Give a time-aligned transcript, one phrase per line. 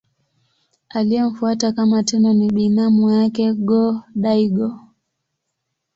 [0.89, 4.79] Aliyemfuata kama Tenno ni binamu yake Go-Daigo.